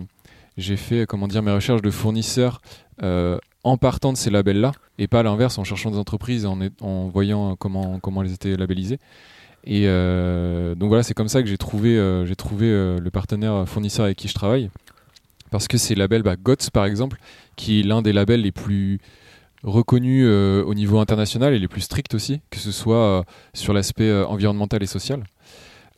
j'ai 0.56 0.76
fait 0.76 1.06
comment 1.06 1.28
dire 1.28 1.42
mes 1.42 1.52
recherches 1.52 1.82
de 1.82 1.90
fournisseurs 1.90 2.60
euh, 3.02 3.38
en 3.62 3.76
partant 3.76 4.12
de 4.12 4.16
ces 4.16 4.30
labels-là 4.30 4.72
et 4.98 5.06
pas 5.06 5.22
l'inverse 5.22 5.58
en 5.58 5.64
cherchant 5.64 5.90
des 5.90 5.98
entreprises 5.98 6.46
en, 6.46 6.58
en 6.80 7.08
voyant 7.08 7.56
comment 7.56 7.98
comment 8.00 8.22
elles 8.22 8.32
étaient 8.32 8.56
labellisées. 8.56 8.98
Et 9.66 9.84
euh, 9.86 10.74
donc 10.74 10.88
voilà, 10.88 11.02
c'est 11.02 11.14
comme 11.14 11.28
ça 11.28 11.42
que 11.42 11.48
j'ai 11.48 11.58
trouvé 11.58 11.96
euh, 11.98 12.34
trouvé 12.34 12.68
le 12.68 13.10
partenaire 13.10 13.64
fournisseur 13.68 14.04
avec 14.04 14.16
qui 14.16 14.28
je 14.28 14.34
travaille 14.34 14.70
parce 15.50 15.68
que 15.68 15.78
c'est 15.78 15.94
le 15.94 16.00
label 16.00 16.22
bah, 16.22 16.36
GOTS 16.36 16.70
par 16.72 16.84
exemple 16.84 17.18
qui 17.56 17.80
est 17.80 17.82
l'un 17.82 18.02
des 18.02 18.12
labels 18.12 18.42
les 18.42 18.52
plus 18.52 18.98
reconnus 19.62 20.26
au 20.26 20.74
niveau 20.74 20.98
international 20.98 21.54
et 21.54 21.58
les 21.58 21.66
plus 21.66 21.80
stricts 21.80 22.14
aussi, 22.14 22.40
que 22.50 22.58
ce 22.58 22.70
soit 22.70 23.24
sur 23.54 23.72
l'aspect 23.72 24.12
environnemental 24.12 24.82
et 24.82 24.86
social. 24.86 25.24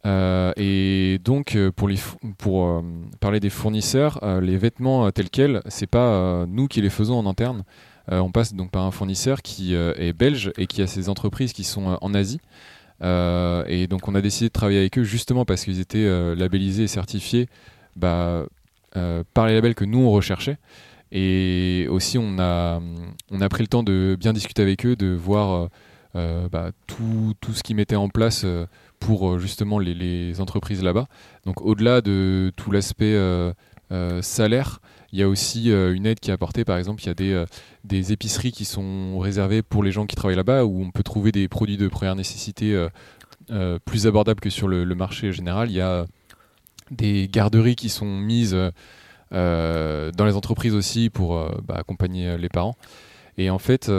Euh, 0.07 0.53
et 0.57 1.19
donc, 1.25 1.57
euh, 1.57 1.71
pour, 1.73 1.89
euh, 1.89 2.83
parler 3.21 3.41
des 3.41 3.51
fournisseurs, 3.51 4.21
les 4.41 4.57
vêtements 4.57 5.11
tels 5.11 5.31
quels, 5.31 5.63
c'est 5.67 5.87
pas 5.87 6.47
nous 6.47 6.69
qui 6.69 6.81
les 6.81 6.91
faisons 6.91 7.19
en 7.19 7.27
interne. 7.27 7.65
on 8.11 8.31
passe 8.31 8.55
donc 8.55 8.71
par 8.71 8.85
un 8.85 8.91
fournisseur 8.91 9.43
qui 9.43 9.75
est 9.75 10.13
belge 10.13 10.51
et 10.57 10.67
qui 10.67 10.81
a 10.83 10.87
ses 10.87 11.09
entreprises 11.09 11.53
qui 11.53 11.65
sont 11.65 11.99
en 12.01 12.15
Asie. 12.15 12.41
Et 13.03 13.87
donc, 13.89 14.09
on 14.09 14.15
a 14.15 14.21
décidé 14.21 14.49
de 14.49 14.53
travailler 14.53 14.79
avec 14.79 14.99
eux 14.99 15.05
justement 15.05 15.45
parce 15.45 15.65
qu'ils 15.65 15.81
étaient 15.81 16.35
labellisés 16.35 16.85
et 16.85 16.89
certifiés 16.89 17.49
bah, 17.97 18.47
par 19.35 19.47
les 19.47 19.55
labels 19.55 19.75
que 19.75 19.85
nous 19.85 20.01
on 20.01 20.11
recherchait. 20.11 20.59
Et 21.11 21.87
aussi, 21.91 22.19
on 22.19 22.39
a, 22.39 22.81
on 23.31 23.41
a 23.41 23.49
pris 23.49 23.63
le 23.63 23.69
temps 23.69 23.83
de 23.83 24.17
bien 24.19 24.33
discuter 24.33 24.63
avec 24.63 24.85
eux, 24.85 24.97
de 24.97 25.15
voir 25.15 25.69
bah, 26.15 26.73
tout, 26.87 27.35
tout, 27.41 27.53
ce 27.53 27.63
qu'ils 27.63 27.77
mettaient 27.77 27.97
en 27.97 28.09
place 28.09 28.45
pour 28.99 29.31
euh, 29.31 29.39
justement 29.39 29.79
les, 29.79 30.41
entreprises 30.41 30.83
là-bas. 30.83 31.07
Donc 31.47 31.63
au-delà 31.63 32.01
de 32.01 32.53
tout 32.57 32.71
l'aspect 32.71 33.15
euh, 33.15 33.19
euh, 33.49 33.53
salaire, 34.23 34.81
il 35.13 35.19
y 35.19 35.23
a 35.23 35.29
aussi 35.29 35.71
une 35.71 36.07
aide 36.07 36.21
qui 36.21 36.31
est 36.31 36.35
apportée. 36.35 36.65
Par 36.65 36.77
exemple, 36.77 37.03
il 37.03 37.07
y 37.07 37.11
a 37.11 37.15
des, 37.15 37.45
des, 37.85 38.13
épiceries 38.13 38.53
qui 38.53 38.65
sont 38.65 39.19
réservées 39.19 39.63
pour 39.63 39.83
les 39.83 39.91
gens 39.91 40.07
qui 40.07 40.17
travaillent 40.17 40.37
là-bas, 40.37 40.65
où 40.65 40.83
on 40.83 40.91
peut 40.91 41.03
trouver 41.03 41.33
des 41.33 41.49
produits 41.49 41.77
de 41.77 41.89
première 41.89 42.15
nécessité 42.15 42.87
plus 43.85 44.07
abordables 44.07 44.41
que 44.41 44.51
sur 44.51 44.69
le, 44.69 44.85
marché 44.95 45.33
général. 45.33 45.71
Il 45.71 45.77
y 45.77 45.81
a 45.81 46.07
des 46.91 47.29
garderies 47.31 47.77
qui 47.77 47.89
sont 47.89 48.19
mises 48.19 48.57
dans 49.31 50.25
les 50.27 50.37
entreprises 50.37 50.75
aussi 50.75 51.11
pour 51.11 51.39
bah, 51.65 51.77
accompagner 51.79 52.37
les 52.37 52.49
parents. 52.49 52.77
Et 53.39 53.51
en 53.51 53.59
fait, 53.59 53.91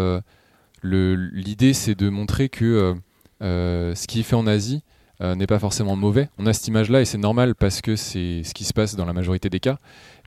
l'idée 0.83 1.73
c'est 1.73 1.95
de 1.95 2.09
montrer 2.09 2.49
que 2.49 2.95
ce 3.41 4.07
qui 4.07 4.19
est 4.19 4.23
fait 4.23 4.35
en 4.35 4.45
Asie 4.47 4.83
n'est 5.21 5.47
pas 5.47 5.59
forcément 5.59 5.95
mauvais. 5.95 6.29
On 6.37 6.45
a 6.45 6.53
cette 6.53 6.67
image-là 6.67 7.01
et 7.01 7.05
c'est 7.05 7.17
normal 7.17 7.53
parce 7.55 7.81
que 7.81 7.95
c'est 7.95 8.43
ce 8.43 8.53
qui 8.53 8.63
se 8.63 8.73
passe 8.73 8.95
dans 8.95 9.05
la 9.05 9.13
majorité 9.13 9.49
des 9.49 9.59
cas. 9.59 9.77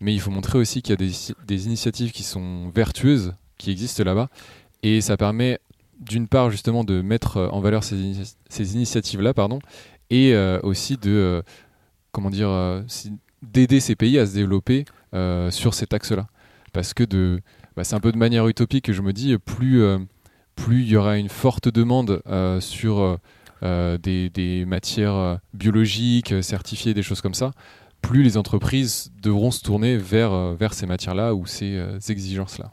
Mais 0.00 0.12
il 0.12 0.20
faut 0.20 0.30
montrer 0.30 0.58
aussi 0.58 0.82
qu'il 0.82 0.90
y 0.90 1.02
a 1.02 1.34
des, 1.46 1.66
initiatives 1.66 2.12
qui 2.12 2.22
sont 2.22 2.70
vertueuses, 2.75 3.34
qui 3.56 3.70
existent 3.70 4.04
là-bas. 4.04 4.28
Et 4.82 5.00
ça 5.00 5.16
permet 5.16 5.61
d'une 5.99 6.28
part 6.28 6.50
justement 6.50 6.84
de 6.84 7.00
mettre 7.00 7.49
en 7.52 7.61
valeur 7.61 7.84
ces, 7.84 8.75
initiatives-là, 8.75 9.32
pardon, 9.32 9.61
et 10.11 10.37
aussi 10.62 10.99
de 10.99 11.42
comment 12.12 12.28
dire 12.28 12.84
d'aider 13.42 13.80
ces 13.80 13.96
pays 13.96 14.18
à 14.18 14.26
se 14.26 14.34
développer 14.34 14.84
euh, 15.14 15.50
sur 15.50 15.75
cet 15.75 15.92
axe-là. 15.92 16.26
Parce 16.72 16.94
que 16.94 17.04
bah, 17.76 17.84
c'est 17.84 17.94
un 17.94 18.00
peu 18.00 18.12
de 18.12 18.18
manière 18.18 18.46
utopique 18.49 18.87
que 18.87 18.92
je 18.92 19.02
me 19.02 19.12
dis, 19.12 19.37
plus 19.38 19.82
euh, 19.82 19.99
il 20.68 20.88
y 20.88 20.96
aura 20.96 21.18
une 21.18 21.28
forte 21.28 21.68
demande 21.68 22.22
euh, 22.28 22.61
sur 22.61 23.18
des, 23.62 24.31
des, 24.31 24.64
matières 24.64 25.38
biologiques 25.54 26.35
certifiées, 26.42 26.95
des 26.95 27.02
choses 27.02 27.21
comme 27.21 27.35
ça, 27.35 27.52
plus 28.00 28.23
les 28.23 28.37
entreprises 28.37 29.12
devront 29.23 29.50
se 29.50 29.62
tourner 29.62 29.97
vers, 29.97 30.54
vers 30.54 30.75
ces 30.75 30.87
matières-là 30.87 31.35
ou 31.35 31.47
ces 31.47 31.81
exigences-là. 32.09 32.71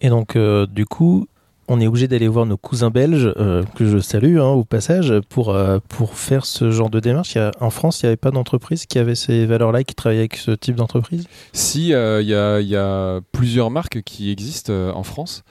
Et 0.00 0.08
donc, 0.08 0.36
du 0.36 0.84
coup, 0.84 1.26
on 1.70 1.80
est 1.80 1.86
obligé 1.86 2.08
d'aller 2.08 2.26
voir 2.26 2.46
nos 2.46 2.56
cousins 2.56 2.90
belges, 2.90 3.32
euh, 3.36 3.62
que 3.76 3.86
je 3.86 3.98
salue 3.98 4.38
hein, 4.38 4.48
au 4.48 4.64
passage, 4.64 5.14
pour, 5.28 5.50
euh, 5.50 5.78
pour 5.88 6.16
faire 6.16 6.44
ce 6.44 6.72
genre 6.72 6.90
de 6.90 6.98
démarche. 6.98 7.36
Il 7.36 7.50
en 7.60 7.70
France, 7.70 8.02
il 8.02 8.06
n'y 8.06 8.08
avait 8.08 8.16
pas 8.16 8.32
d'entreprise 8.32 8.86
qui 8.86 8.98
avait 8.98 9.14
ces 9.14 9.46
valeurs-là, 9.46 9.84
qui 9.84 9.94
travaillait 9.94 10.22
avec 10.22 10.34
ce 10.34 10.50
type 10.50 10.74
d'entreprise? 10.74 11.28
Si, 11.52 11.94
euh, 11.94 12.22
il 12.22 12.28
y, 12.28 12.76
a, 12.76 13.20
plusieurs 13.30 13.70
marques 13.70 14.02
qui 14.02 14.32
existent 14.32 14.72
en 14.72 15.04
France. 15.04 15.44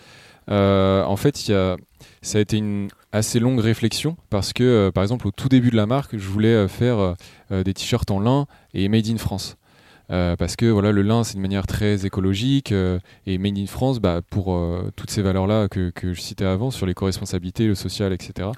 en 0.49 1.15
fait, 1.15 1.47
y 1.47 1.53
a, 1.53 1.77
ça 2.21 2.37
a 2.37 2.41
été 2.41 2.57
une 2.57 2.89
assez 3.11 3.39
longue 3.39 3.59
réflexion 3.59 4.17
parce 4.29 4.53
que, 4.53 4.91
par 4.93 5.03
exemple, 5.03 5.27
au 5.27 5.31
tout 5.31 5.49
début 5.49 5.71
de 5.71 5.75
la 5.75 5.85
marque, 5.85 6.17
je 6.17 6.27
voulais 6.27 6.67
faire 6.67 7.15
des 7.49 7.73
t-shirts 7.73 8.11
en 8.11 8.19
lin 8.19 8.45
et 8.73 8.87
made 8.87 9.07
in 9.07 9.17
France. 9.17 9.57
Euh, 10.11 10.35
parce 10.35 10.55
que 10.55 10.65
voilà, 10.65 10.91
le 10.91 11.03
lin, 11.03 11.23
c'est 11.23 11.35
une 11.35 11.41
manière 11.41 11.67
très 11.67 12.05
écologique 12.05 12.71
euh, 12.71 12.99
et 13.27 13.37
Made 13.37 13.57
in 13.57 13.67
France, 13.67 13.99
bah, 13.99 14.21
pour 14.27 14.55
euh, 14.55 14.91
toutes 14.95 15.11
ces 15.11 15.21
valeurs-là 15.21 15.67
que, 15.67 15.91
que, 15.91 16.13
je 16.13 16.21
citais 16.21 16.45
avant, 16.45 16.71
sur 16.71 16.85
les 16.85 16.95
co-responsabilités, 16.95 17.67
le 17.67 17.75
social, 17.75 18.11
etc. 18.13 18.49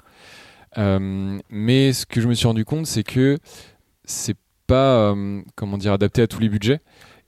mais 1.50 1.92
ce 1.92 2.06
que 2.06 2.20
je 2.20 2.28
me 2.28 2.34
suis 2.34 2.46
rendu 2.46 2.64
compte, 2.64 2.86
c'est 2.86 3.02
que 3.02 3.38
c'est 4.04 4.36
pas 4.66 5.14
comment 5.54 5.76
dire, 5.76 5.92
adapté 5.92 6.22
à 6.22 6.26
tous 6.26 6.40
les 6.40 6.48
budgets. 6.48 6.80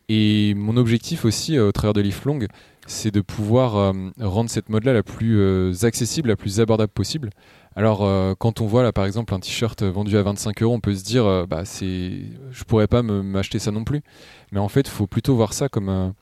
Et 0.09 0.55
mon 0.55 0.77
objectif 0.77 1.25
aussi, 1.25 1.59
au 1.59 1.73
travers 1.73 1.95
de 1.95 2.03
Long, 2.25 2.39
c'est 2.87 3.13
de 3.13 3.23
pouvoir 3.23 3.95
rendre 4.21 4.51
cette 4.51 4.69
mode-là 4.69 4.93
la 4.93 5.03
plus 5.03 5.85
accessible, 5.85 6.29
la 6.29 6.37
plus 6.37 6.61
abordable 6.61 6.93
possible. 6.93 7.31
Alors, 7.77 8.05
euh, 8.05 8.35
quand 8.39 8.61
on 8.61 8.67
voit 8.67 8.83
là, 8.83 8.93
par 8.93 9.05
exemple, 9.05 9.35
un 9.35 9.41
t-shirt 9.41 9.83
vendu 9.83 10.17
à 10.17 10.23
25 10.23 10.63
euros, 10.63 10.75
on 10.75 10.81
peut 10.81 10.95
se 10.95 11.03
dire, 11.03 11.27
euh, 11.27 11.45
bah, 11.47 11.65
je 11.65 12.65
pourrais 12.67 12.87
pas 12.87 13.03
m'acheter 13.03 13.59
ça 13.59 13.73
non 13.73 13.85
plus. 13.85 14.03
Mais 14.53 14.61
en 14.61 14.69
fait, 14.69 14.83
il 14.83 14.91
faut 14.91 15.09
plutôt 15.09 15.35
voir 15.35 15.53
ça 15.53 15.69
comme, 15.69 16.15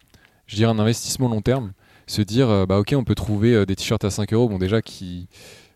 je 0.46 0.56
dirais, 0.56 0.70
un 0.70 0.78
investissement 0.78 1.28
long 1.28 1.42
terme. 1.42 1.72
Se 2.06 2.22
dire, 2.22 2.48
euh, 2.48 2.66
bah, 2.66 2.78
ok, 2.78 2.94
on 2.96 3.04
peut 3.04 3.14
trouver 3.14 3.66
des 3.66 3.76
t-shirts 3.76 4.04
à 4.04 4.10
5 4.10 4.32
euros, 4.32 4.48
bon, 4.48 4.58
déjà, 4.58 4.80
qui, 4.80 5.28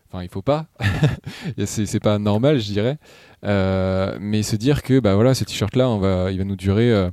enfin, 0.09 0.23
il 0.23 0.29
faut 0.29 0.41
pas, 0.41 0.65
c'est 1.65 1.99
pas 1.99 2.17
normal, 2.17 2.59
je 2.59 2.71
dirais. 2.71 2.97
mais 3.43 4.41
se 4.41 4.55
dire 4.55 4.81
que, 4.81 4.99
bah, 4.99 5.13
voilà, 5.13 5.35
ce 5.35 5.43
t-shirt-là, 5.43 6.29
il 6.31 6.39
va 6.39 6.43
nous 6.43 6.55
durer 6.55 7.09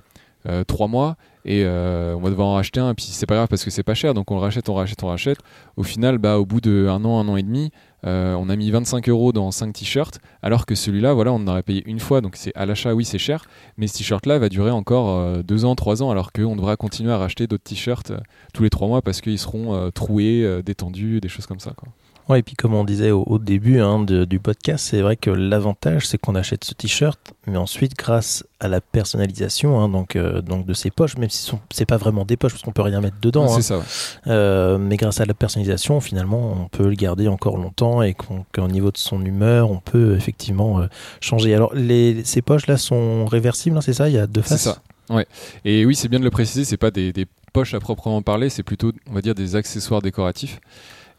3 0.67 0.89
mois 0.89 1.17
et 1.45 1.65
on 1.67 2.21
va 2.21 2.31
devoir 2.31 2.49
en 2.49 2.55
racheter 2.55 2.81
un 2.81 2.91
et 2.91 2.95
puis 2.95 3.05
c'est 3.07 3.27
pas 3.27 3.35
grave 3.35 3.49
parce 3.49 3.65
que 3.65 3.71
c'est 3.71 3.83
pas 3.83 3.95
cher 3.95 4.15
donc 4.15 4.31
on 4.31 4.35
le 4.35 4.41
rachète 4.41 4.69
on 4.69 4.75
rachète 4.75 5.03
on 5.03 5.09
rachète 5.09 5.39
au 5.77 5.83
final 5.83 6.19
bah 6.19 6.39
au 6.39 6.47
bout 6.47 6.61
d'un 6.61 7.05
an 7.05 7.21
un 7.21 7.29
an 7.29 7.37
et 7.37 7.43
demi 7.43 7.71
euh, 8.07 8.35
on 8.35 8.49
a 8.49 8.57
mis 8.57 8.71
25 8.71 9.09
euros 9.09 9.33
dans 9.33 9.51
5 9.51 9.73
t-shirts, 9.73 10.21
alors 10.43 10.67
que 10.67 10.75
celui-là, 10.75 11.15
voilà, 11.15 11.33
on 11.33 11.47
aurait 11.47 11.63
payé 11.63 11.83
une 11.87 12.01
fois, 12.01 12.21
donc 12.21 12.37
c'est 12.37 12.53
à 12.55 12.67
l'achat, 12.67 12.95
oui, 12.95 13.05
c'est 13.05 13.19
cher, 13.19 13.47
mais 13.79 13.87
ce 13.87 13.99
t-shirt-là 13.99 14.39
va 14.39 14.49
durer 14.49 14.71
encore 14.71 15.43
2 15.43 15.65
euh, 15.65 15.67
ans, 15.67 15.75
3 15.75 16.03
ans, 16.03 16.11
alors 16.11 16.33
qu'on 16.33 16.57
devra 16.57 16.77
continuer 16.77 17.13
à 17.13 17.19
racheter 17.19 17.47
d'autres 17.47 17.65
t-shirts 17.65 18.11
euh, 18.11 18.19
tous 18.53 18.63
les 18.63 18.71
3 18.71 18.89
mois 18.89 19.03
parce 19.03 19.21
qu'ils 19.21 19.39
seront 19.39 19.91
troués, 19.93 20.63
détendus, 20.63 21.21
des 21.21 21.29
choses 21.29 21.47
comme 21.47 21.61
ça. 21.61 21.73
Quoi. 21.77 21.89
Ouais, 22.29 22.39
et 22.39 22.43
puis 22.43 22.55
comme 22.57 22.73
on 22.73 22.85
disait 22.85 23.11
au, 23.11 23.39
début 23.39 23.81
hein, 23.81 24.03
du 24.03 24.39
podcast, 24.39 24.87
c'est 24.89 25.03
vrai 25.03 25.17
que 25.17 25.31
l'avantage, 25.31 26.07
c'est 26.07 26.17
qu'on 26.17 26.35
achète 26.35 26.65
ce 26.65 26.73
t-shirt, 26.73 27.19
mais 27.47 27.59
ensuite, 27.59 27.95
grâce 27.99 28.45
à 28.61 28.69
la 28.69 28.81
personnalisation 28.81 29.79
hein, 29.79 29.91
donc, 29.91 30.17
euh, 30.17 30.41
donc 30.41 30.65
de 30.65 30.73
ces 30.73 30.91
poches, 30.91 31.19
même 31.19 31.29
si 31.29 31.51
c'est 31.71 31.85
pas 31.85 31.99
vraiment 31.99 32.25
des 32.25 32.39
poches, 32.39 32.53
parce 32.53 32.63
qu'on 32.63 32.73
peut 32.73 32.83
rien 32.83 33.03
mettre 33.03 33.19
dedans. 33.21 33.55
hein, 33.55 33.61
ça. 33.61 33.83
Euh, 34.27 34.79
mais 34.79 34.97
grâce 34.97 35.21
à 35.21 35.27
la 35.27 35.35
personnalisation, 35.35 36.01
finalement, 36.01 36.57
on 36.63 36.69
peut 36.69 36.89
le 36.89 36.95
garder 36.95 37.29
encore 37.29 37.59
longtemps 37.59 38.01
et 38.01 38.15
qu'au 38.15 38.69
niveau 38.69 38.91
de 38.91 38.99
son 38.99 39.23
humeur, 39.23 39.71
on 39.71 39.81
peut 39.81 40.17
effectivement 40.17 40.81
euh, 40.81 40.87
changer. 41.21 41.55
Alors, 41.55 41.75
les, 41.75 42.25
ces 42.25 42.41
poches-là 42.41 42.79
sont 42.79 43.27
réversibles, 43.27 43.83
c'est 43.83 43.93
ça? 43.93 44.09
Il 44.09 44.15
y 44.15 44.19
a 44.19 44.27
deux 44.27 44.41
faces? 44.41 44.63
C'est 44.63 44.71
ça. 44.71 44.79
Ouais. 45.11 45.27
Et 45.67 45.85
oui, 45.85 45.95
c'est 45.95 46.09
bien 46.09 46.21
de 46.21 46.25
le 46.25 46.31
préciser, 46.31 46.65
c'est 46.65 46.79
pas 46.79 46.91
des, 46.91 47.13
des 47.13 47.27
poches 47.53 47.75
à 47.75 47.81
proprement 47.81 48.23
parler, 48.23 48.49
c'est 48.49 48.63
plutôt, 48.63 48.93
on 49.11 49.13
va 49.13 49.21
dire, 49.21 49.35
des 49.35 49.57
accessoires 49.57 50.01
décoratifs. 50.01 50.59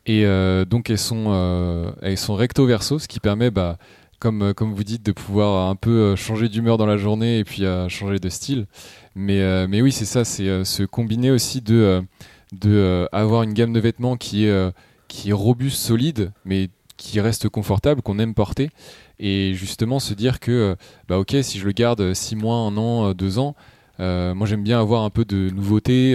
Et 0.05 0.25
euh, 0.25 0.65
donc 0.65 0.89
elles 0.89 0.99
sont, 0.99 1.25
euh, 1.29 1.91
elles 2.01 2.17
sont 2.17 2.35
recto 2.35 2.65
verso, 2.65 2.99
ce 2.99 3.07
qui 3.07 3.19
permet, 3.19 3.49
bah, 3.49 3.77
comme, 4.19 4.41
euh, 4.43 4.53
comme 4.53 4.73
vous 4.73 4.83
dites, 4.83 5.03
de 5.03 5.11
pouvoir 5.11 5.69
un 5.69 5.75
peu 5.75 6.15
changer 6.15 6.47
d'humeur 6.47 6.77
dans 6.77 6.85
la 6.85 6.97
journée 6.97 7.39
et 7.39 7.43
puis 7.43 7.63
changer 7.89 8.19
de 8.19 8.29
style. 8.29 8.67
Mais, 9.15 9.67
mais 9.67 9.81
oui, 9.81 9.91
c'est 9.91 10.05
ça, 10.05 10.25
c'est 10.25 10.65
se 10.65 10.83
combiner 10.83 11.31
aussi 11.31 11.61
de, 11.61 12.03
de 12.51 13.07
avoir 13.11 13.43
une 13.43 13.53
gamme 13.53 13.71
de 13.73 13.79
vêtements 13.79 14.17
qui 14.17 14.45
est, 14.45 14.73
qui 15.07 15.29
est 15.29 15.33
robuste, 15.33 15.77
solide, 15.77 16.31
mais 16.43 16.69
qui 16.97 17.19
reste 17.21 17.47
confortable, 17.49 18.01
qu'on 18.01 18.19
aime 18.19 18.33
porter. 18.33 18.69
Et 19.17 19.53
justement 19.53 19.99
se 19.99 20.13
dire 20.13 20.41
que, 20.41 20.75
bah 21.07 21.17
ok, 21.17 21.37
si 21.41 21.59
je 21.59 21.65
le 21.65 21.71
garde 21.71 22.13
6 22.13 22.35
mois, 22.35 22.57
1 22.57 22.75
an, 22.75 23.13
2 23.13 23.39
ans, 23.39 23.55
moi 23.99 24.45
j'aime 24.45 24.63
bien 24.63 24.81
avoir 24.81 25.03
un 25.03 25.09
peu 25.09 25.23
de 25.23 25.49
nouveauté 25.49 26.13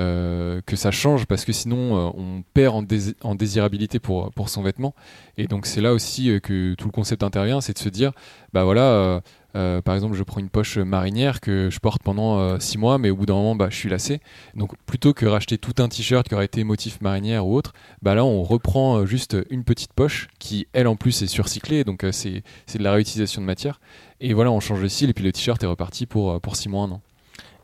euh, 0.00 0.62
que 0.64 0.76
ça 0.76 0.90
change 0.90 1.26
parce 1.26 1.44
que 1.44 1.52
sinon 1.52 1.94
euh, 1.94 2.10
on 2.14 2.42
perd 2.54 2.86
en, 3.22 3.34
désirabilité 3.34 3.98
pour, 3.98 4.30
pour 4.30 4.48
son 4.48 4.62
vêtement. 4.62 4.94
Et 5.36 5.46
donc 5.46 5.66
c'est 5.66 5.82
là 5.82 5.92
aussi 5.92 6.30
euh, 6.30 6.40
que 6.40 6.72
tout 6.74 6.86
le 6.86 6.92
concept 6.92 7.22
intervient, 7.22 7.60
c'est 7.60 7.74
de 7.74 7.78
se 7.78 7.90
dire, 7.90 8.12
bah 8.54 8.64
voilà, 8.64 9.20
par 9.52 9.94
exemple 9.94 10.16
je 10.16 10.22
prends 10.22 10.40
une 10.40 10.48
poche 10.48 10.78
marinière 10.78 11.40
que 11.40 11.68
je 11.70 11.78
porte 11.80 12.02
pendant 12.02 12.58
6 12.58 12.78
mois, 12.78 12.96
mais 12.96 13.10
au 13.10 13.16
bout 13.16 13.26
d'un 13.26 13.34
moment 13.34 13.54
bah, 13.54 13.68
je 13.68 13.76
suis 13.76 13.90
lassé. 13.90 14.20
Donc 14.54 14.72
plutôt 14.86 15.12
que 15.12 15.26
racheter 15.26 15.58
tout 15.58 15.74
un 15.82 15.88
t-shirt 15.88 16.26
qui 16.26 16.34
aurait 16.34 16.46
été 16.46 16.64
motif 16.64 17.02
marinière 17.02 17.46
ou 17.46 17.54
autre, 17.54 17.74
bah 18.00 18.14
là 18.14 18.24
on 18.24 18.42
reprend 18.42 19.04
juste 19.04 19.36
une 19.50 19.64
petite 19.64 19.92
poche 19.92 20.28
qui 20.38 20.66
elle 20.72 20.86
en 20.86 20.96
plus 20.96 21.20
est 21.20 21.26
surcyclée, 21.26 21.84
donc 21.84 22.06
c'est 22.10 22.42
de 22.74 22.82
la 22.82 22.92
réutilisation 22.92 23.42
de 23.42 23.46
matière. 23.46 23.80
Et 24.20 24.32
voilà, 24.32 24.50
on 24.50 24.60
change 24.60 24.80
le 24.80 24.88
style 24.88 25.10
et 25.10 25.14
puis 25.14 25.24
le 25.24 25.32
t-shirt 25.32 25.62
est 25.62 25.66
reparti 25.66 26.06
pour, 26.06 26.40
pour 26.40 26.56
6 26.56 26.70
mois, 26.70 26.84
un 26.84 26.92
an. 26.92 27.00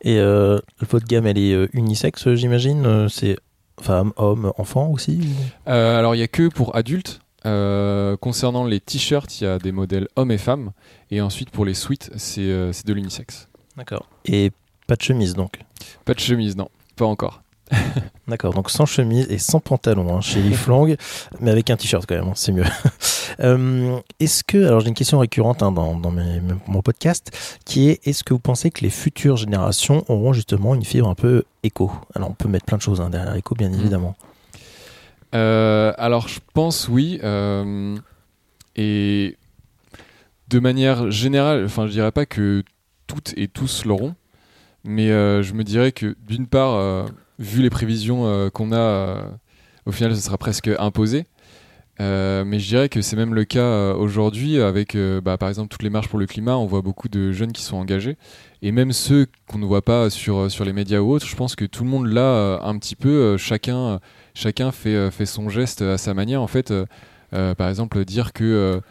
Et 0.03 0.19
euh, 0.19 0.59
votre 0.88 1.07
gamme, 1.07 1.26
elle 1.26 1.38
est 1.38 1.53
euh, 1.53 1.69
unisexe, 1.73 2.35
j'imagine 2.35 2.87
euh, 2.87 3.09
C'est 3.09 3.37
femme, 3.81 4.12
homme, 4.17 4.53
enfant 4.57 4.91
aussi 4.91 5.21
Alors, 5.67 6.15
il 6.15 6.19
n'y 6.19 6.25
a 6.25 6.29
que 6.29 6.49
pour 6.49 6.76
adultes. 6.76 7.21
concernant 7.43 8.65
les 8.65 8.81
t-shirts, 8.81 9.41
il 9.41 9.45
y 9.45 9.47
a 9.47 9.59
des 9.59 9.73
modèles 9.73 10.09
hommes 10.17 10.31
et 10.31 10.38
femmes. 10.38 10.73
Et 11.11 11.21
ensuite, 11.21 11.50
pour 11.50 11.65
les 11.65 11.75
suites, 11.75 12.11
c'est 12.17 12.43
de 12.43 12.93
l'unisexe. 12.93 13.49
D'accord. 13.76 14.09
Et 14.25 14.53
pas 14.87 14.97
de 14.97 15.03
chemise, 15.03 15.35
donc? 15.35 15.61
Pas 16.05 16.15
de 16.15 16.21
chemise, 16.21 16.57
non. 16.57 16.69
Pas 16.97 17.05
encore. 17.05 17.43
D'accord, 18.29 18.55
donc 18.55 18.71
sans 18.71 18.87
chemise 18.87 19.27
et 19.31 19.39
sans 19.39 19.61
pantalon 19.61 20.17
hein, 20.17 20.21
chez 20.21 20.41
Leaflang, 20.41 20.97
mais 21.41 21.51
avec 21.51 21.71
un 21.71 21.77
t-shirt 21.77 22.07
quand 22.07 22.15
même, 22.15 22.29
hein, 22.29 22.35
c'est 22.35 22.53
mieux. 22.53 22.65
Euh, 23.41 23.99
est-ce 24.19 24.45
que, 24.45 24.57
alors 24.67 24.81
j'ai 24.81 24.89
une 24.89 24.95
question 24.95 25.19
récurrente 25.19 25.63
hein, 25.63 25.71
dans, 25.71 25.95
mon 26.69 26.81
podcast, 26.81 27.59
qui 27.67 27.91
est 27.91 28.07
est-ce 28.07 28.25
que 28.25 28.33
vous 28.33 28.41
pensez 28.41 28.71
que 28.71 28.81
les 28.81 28.89
futures 28.89 29.37
générations 29.37 30.05
auront 30.09 30.33
justement 30.33 30.75
une 30.75 30.85
fibre 30.85 31.09
un 31.09 31.15
peu 31.15 31.45
éco? 31.63 31.93
Alors 32.15 32.31
on 32.31 32.33
peut 32.33 32.49
mettre 32.49 32.65
plein 32.65 32.79
de 32.79 32.83
choses 32.83 33.05
derrière 33.11 33.35
éco, 33.35 33.55
bien 33.55 33.69
mmh. 33.69 33.75
évidemment. 33.75 34.17
Euh, 35.35 35.93
alors 35.99 36.29
je 36.29 36.41
pense 36.55 36.89
oui, 36.89 37.21
euh, 37.25 37.97
et 38.77 39.37
de 40.49 40.59
manière 40.59 41.11
générale, 41.11 41.65
enfin 41.67 41.87
je 41.87 41.93
dirais 41.93 42.13
pas 42.13 42.25
que 42.25 42.63
toutes 43.07 43.35
et 43.37 43.49
tous 43.49 43.85
l'auront, 43.85 44.15
mais 44.83 45.09
je 45.09 45.53
me 45.53 45.63
dirais 45.63 45.93
que 45.93 46.17
d'une 46.27 46.47
part 46.47 47.07
vu 47.38 47.62
les 47.62 47.71
prévisions 47.71 48.26
euh, 48.26 48.50
qu'on 48.50 48.73
a, 48.73 48.76
euh, 48.76 49.23
au 49.85 49.93
final, 49.93 50.14
ce 50.14 50.23
sera 50.23 50.38
presque 50.38 50.71
imposé. 50.78 51.25
Euh, 51.99 52.45
mais 52.45 52.59
je 52.59 52.69
dirais 52.69 52.88
que 52.90 53.00
c'est 53.00 53.16
même 53.16 53.33
le 53.33 53.45
cas 53.45 53.95
aujourd'hui 53.95 54.61
avec, 54.61 54.95
bah, 55.25 55.38
par 55.38 55.49
exemple, 55.49 55.69
toutes 55.69 55.83
les 55.83 55.88
marches 55.88 56.09
pour 56.09 56.19
le 56.19 56.26
climat. 56.26 56.57
On 56.57 56.66
voit 56.66 56.83
beaucoup 56.83 57.09
de 57.09 57.33
jeunes 57.33 57.52
qui 57.52 57.62
sont 57.62 57.76
engagés. 57.76 58.19
Et 58.61 58.71
même 58.71 58.93
ceux 58.93 59.26
qu'on 59.49 59.59
ne 59.59 59.64
voit 59.64 59.83
pas 59.83 60.11
sur, 60.11 60.50
sur 60.50 60.66
les 60.66 60.75
médias 60.75 61.00
ou 61.00 61.11
autres, 61.11 61.26
je 61.26 61.37
pense 61.37 61.57
que 61.57 61.64
tout 61.64 61.85
le 61.85 61.90
monde 61.90 62.07
l'a 62.09 62.61
un 62.62 62.76
petit 62.78 62.97
peu. 62.97 63.38
chacun, 63.38 63.99
chacun 64.35 64.73
fait, 64.73 65.11
fait 65.11 65.25
son 65.25 65.49
geste 65.49 65.81
à 65.81 65.97
sa 65.97 66.12
manière. 66.12 66.43
En 66.43 66.49
fait, 66.49 66.71
par 67.31 67.69
exemple, 67.71 68.05
dire 68.05 68.35
que 68.35 68.83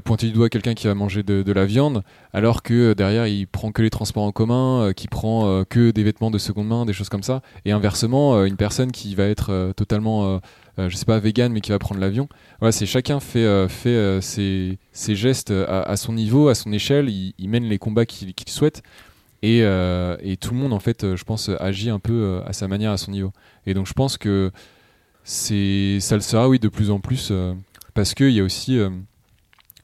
pointer 0.00 0.26
du 0.26 0.32
doigt 0.32 0.48
quelqu'un 0.48 0.74
qui 0.74 0.86
va 0.86 0.94
manger 0.94 1.22
de, 1.22 1.52
la 1.52 1.64
viande, 1.64 2.02
alors 2.32 2.62
que 2.62 2.90
euh, 2.90 2.94
derrière 2.94 3.26
il 3.26 3.46
prend 3.46 3.72
que 3.72 3.82
les 3.82 3.90
transports 3.90 4.22
en 4.22 4.32
commun, 4.32 4.82
euh, 4.82 4.92
qui 4.92 5.08
prend 5.08 5.64
que 5.64 5.90
des 5.90 6.02
vêtements 6.02 6.30
de 6.30 6.38
seconde 6.38 6.68
main, 6.68 6.86
des 6.86 6.92
choses 6.92 7.08
comme 7.08 7.22
ça. 7.22 7.42
Et 7.64 7.72
inversement, 7.72 8.44
une 8.44 8.56
personne 8.56 8.92
qui 8.92 9.14
va 9.14 9.24
être 9.24 9.72
totalement 9.76 10.40
je 10.78 10.96
sais 10.96 11.04
pas, 11.04 11.18
vegan, 11.18 11.52
mais 11.52 11.60
qui 11.60 11.70
va 11.70 11.78
prendre 11.78 12.00
l'avion. 12.00 12.28
Voilà, 12.60 12.72
c'est 12.72 12.86
chacun 12.86 13.20
fait, 13.20 13.68
fait 13.68 14.20
ses, 14.22 14.78
ses, 14.92 15.14
gestes 15.14 15.50
à, 15.50 15.96
son 15.96 16.12
niveau, 16.12 16.48
à 16.48 16.54
son 16.54 16.72
échelle, 16.72 17.08
il, 17.08 17.48
mène 17.48 17.64
les 17.64 17.78
combats 17.78 18.06
qu'il 18.06 18.34
souhaite. 18.46 18.82
Et, 19.42 19.58
et, 19.58 20.36
tout 20.38 20.54
le 20.54 20.56
monde, 20.56 20.72
en 20.72 20.80
fait, 20.80 21.14
je 21.14 21.24
pense, 21.24 21.50
agit 21.60 21.90
un 21.90 21.98
peu 21.98 22.40
à 22.46 22.52
sa 22.52 22.68
manière, 22.68 22.92
à 22.92 22.96
son 22.96 23.10
niveau. 23.10 23.32
Et 23.66 23.74
donc, 23.74 23.86
je 23.86 23.92
pense 23.92 24.16
que 24.16 24.50
c'est 25.24 25.98
ça 26.00 26.14
le 26.14 26.22
sera, 26.22 26.48
oui, 26.48 26.58
de 26.58 26.68
plus 26.68 26.90
en 26.90 27.00
plus, 27.00 27.32
parce 27.94 28.14
qu'il 28.14 28.30
y 28.30 28.40
a 28.40 28.44
aussi 28.44 28.78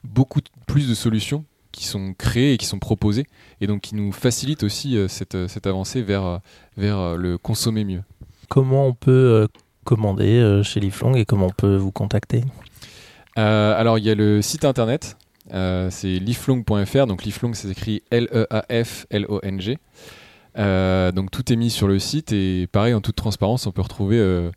beaucoup 0.05 0.41
plus 0.67 0.89
de 0.89 0.95
solutions 0.95 1.45
qui 1.73 1.87
sont 1.87 2.15
créées 2.17 2.55
et 2.55 2.57
qui 2.59 2.67
sont 2.67 2.79
proposées, 2.79 3.27
et 3.61 3.67
donc 3.67 3.83
qui 3.83 3.95
nous 3.95 4.13
facilitent 4.13 4.63
aussi 4.63 4.97
euh, 4.97 5.07
cette, 5.09 5.35
euh, 5.35 5.49
cette, 5.49 5.67
avancée 5.67 6.03
vers, 6.03 6.25
euh, 6.25 6.39
vers 6.77 7.17
le 7.17 7.39
consommer 7.39 7.85
mieux. 7.85 8.03
Comment 8.49 8.87
on 8.87 8.95
peut 8.95 9.47
commander 9.85 10.63
chez 10.65 10.81
Liflong 10.81 11.15
et 11.17 11.25
comment 11.25 11.47
on 11.47 11.51
peut 11.51 11.77
vous 11.77 11.93
contacter? 11.93 12.45
Alors, 13.37 13.99
il 13.99 14.05
y 14.05 14.11
a 14.11 14.15
le 14.15 14.43
site 14.43 14.65
internet, 14.65 15.17
c'est 15.51 16.19
liflong.fr, 16.19 17.07
donc 17.07 17.25
Liflong 17.25 17.55
c'est 17.55 17.69
écrit 17.69 18.03
L-E-A-F-L-O-N-G. 18.11 19.79
donc 20.57 21.31
tout 21.31 21.53
est 21.53 21.57
mis 21.57 21.71
sur 21.71 21.89
le 21.89 21.99
site 21.99 22.33
et 22.33 22.67
pareil 22.73 22.95
en 22.95 23.01
toute 23.01 23.17
transparence 23.17 23.67
on 23.67 23.71
peut 23.71 23.83
retrouver 23.83 24.51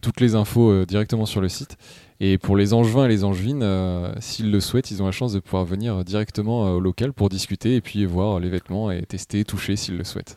toutes 0.00 0.20
les 0.20 0.34
infos 0.34 0.84
directement 0.84 1.26
sur 1.26 1.40
le 1.40 1.48
site 1.48 1.76
et 2.22 2.36
pour 2.36 2.56
les 2.56 2.74
angevins 2.74 3.06
et 3.06 3.08
les 3.08 3.24
angevines, 3.24 3.62
euh, 3.62 4.12
s'ils 4.20 4.50
le 4.50 4.60
souhaitent, 4.60 4.90
ils 4.90 5.02
ont 5.02 5.06
la 5.06 5.12
chance 5.12 5.32
de 5.32 5.40
pouvoir 5.40 5.64
venir 5.64 6.04
directement 6.04 6.66
euh, 6.66 6.72
au 6.72 6.80
local 6.80 7.14
pour 7.14 7.30
discuter 7.30 7.76
et 7.76 7.80
puis 7.80 8.04
voir 8.04 8.38
les 8.40 8.50
vêtements 8.50 8.90
et 8.90 9.00
tester, 9.02 9.42
toucher 9.44 9.74
s'ils 9.74 9.96
le 9.96 10.04
souhaitent. 10.04 10.34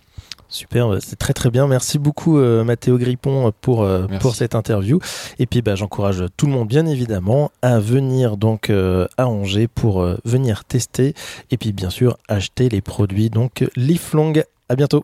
Super, 0.48 0.88
bah, 0.88 1.00
c'est 1.02 1.18
très 1.18 1.34
très 1.34 1.50
bien. 1.50 1.68
Merci 1.68 2.00
beaucoup 2.00 2.38
euh, 2.38 2.64
Mathéo 2.64 2.98
Grippon 2.98 3.52
pour, 3.60 3.86
pour 4.22 4.36
cette 4.36 4.56
interview. 4.56 5.00
Et 5.40 5.46
puis 5.46 5.62
bah, 5.62 5.76
j'encourage 5.76 6.24
tout 6.38 6.46
le 6.46 6.54
monde 6.54 6.70
bien 6.70 6.86
évidemment 6.86 7.52
à 7.62 7.80
venir 7.80 8.38
donc 8.38 8.70
à 8.70 9.28
Angers 9.28 9.68
pour 9.68 10.08
venir 10.24 10.64
tester 10.64 11.16
et 11.52 11.58
puis 11.58 11.74
bien 11.74 11.90
sûr 11.90 12.18
acheter 12.30 12.70
les 12.70 12.82
produits 12.82 13.30
donc 13.30 13.66
Long. 14.14 14.34
À 14.70 14.76
bientôt. 14.76 15.04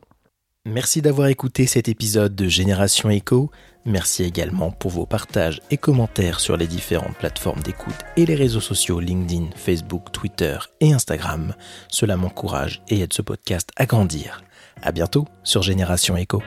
Merci 0.65 1.01
d'avoir 1.01 1.29
écouté 1.29 1.65
cet 1.65 1.87
épisode 1.87 2.35
de 2.35 2.47
Génération 2.49 3.09
Echo. 3.09 3.49
Merci 3.85 4.23
également 4.23 4.71
pour 4.71 4.91
vos 4.91 5.05
partages 5.05 5.61
et 5.71 5.77
commentaires 5.77 6.41
sur 6.41 6.57
les 6.57 6.67
différentes 6.67 7.15
plateformes 7.15 7.61
d'écoute 7.61 7.95
et 8.17 8.25
les 8.25 8.35
réseaux 8.35 8.59
sociaux 8.59 8.99
LinkedIn, 8.99 9.51
Facebook, 9.55 10.11
Twitter 10.11 10.57
et 10.81 10.91
Instagram. 10.91 11.55
Cela 11.87 12.17
m'encourage 12.17 12.81
et 12.89 12.99
aide 12.99 13.13
ce 13.13 13.21
podcast 13.21 13.69
à 13.77 13.85
grandir. 13.85 14.43
À 14.81 14.91
bientôt 14.91 15.27
sur 15.43 15.61
Génération 15.61 16.17
Echo. 16.17 16.43